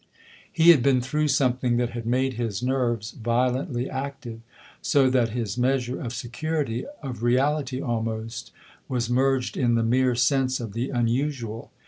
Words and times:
He 0.51 0.71
had 0.71 0.81
been 0.81 0.99
through 0.99 1.27
something 1.27 1.77
that 1.77 1.91
had 1.91 2.07
made 2.07 2.33
his 2.33 2.63
nerves 2.63 3.11
violently 3.11 3.87
active, 3.87 4.39
so 4.81 5.11
that 5.11 5.29
his 5.29 5.59
measure 5.59 6.01
of 6.01 6.11
security, 6.11 6.85
of 7.03 7.21
reality 7.21 7.79
almost, 7.79 8.51
was 8.89 9.11
merged 9.11 9.55
in 9.55 9.75
the 9.75 9.83
mere 9.83 10.15
sense 10.15 10.59
of 10.59 10.73
the 10.73 10.89
unusual. 10.89 11.69